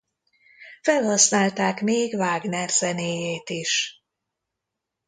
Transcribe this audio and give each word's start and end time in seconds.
Felhasználták 0.81 1.81
még 1.81 2.13
Wagner 2.13 2.69
zenéjét 2.69 3.49
is. 3.49 4.03